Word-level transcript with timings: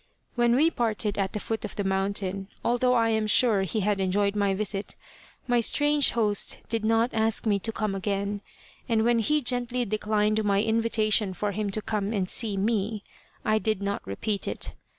When 0.33 0.55
we 0.55 0.71
parted 0.71 1.19
at 1.19 1.33
the 1.33 1.39
foot 1.39 1.63
of 1.63 1.75
the 1.75 1.83
mountain, 1.83 2.47
although 2.65 2.95
I 2.95 3.09
am 3.09 3.27
sure 3.27 3.61
he 3.61 3.81
had 3.81 3.99
enjoyed 4.01 4.35
my 4.35 4.55
visit, 4.55 4.95
my 5.45 5.59
strange 5.59 6.09
host 6.13 6.57
did 6.67 6.83
not 6.83 7.13
ask 7.13 7.45
me 7.45 7.59
to 7.59 7.71
come 7.71 7.93
again, 7.93 8.41
and 8.89 9.03
when 9.05 9.19
he 9.19 9.43
gently 9.43 9.85
declined 9.85 10.43
my 10.43 10.63
invitation 10.63 11.35
for 11.35 11.51
him 11.51 11.69
to 11.69 11.83
come 11.83 12.13
and 12.13 12.27
see 12.27 12.57
me, 12.57 13.03
I 13.45 13.59
did 13.59 13.83
not 13.83 14.01
repeat 14.07 14.47
it. 14.47 14.73